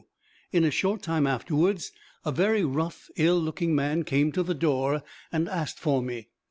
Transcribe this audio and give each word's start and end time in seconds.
in 0.51 0.63
a 0.63 0.71
short 0.71 1.03
time 1.03 1.27
afterwards, 1.27 1.91
a 2.25 2.31
very 2.31 2.65
rough, 2.65 3.11
ill 3.17 3.37
looking 3.39 3.75
man 3.75 4.01
came 4.03 4.31
to 4.31 4.41
the 4.41 4.55
door 4.55 5.03
and 5.31 5.47
asked 5.47 5.77
for 5.77 6.01
me. 6.01 6.27